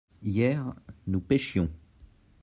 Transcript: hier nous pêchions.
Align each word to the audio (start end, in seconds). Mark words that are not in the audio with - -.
hier 0.23 0.63
nous 1.05 1.21
pêchions. 1.21 1.69